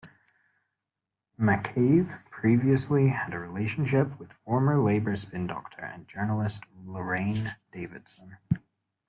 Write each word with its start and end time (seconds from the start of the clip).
McCabe 1.39 2.23
previously 2.31 3.09
had 3.09 3.35
a 3.35 3.39
relationship 3.39 4.19
with 4.19 4.33
former 4.43 4.79
Labour 4.81 5.15
spin-doctor 5.15 5.83
and 5.83 6.07
journalist 6.07 6.63
Lorraine 6.87 7.51
Davidson. 7.71 8.39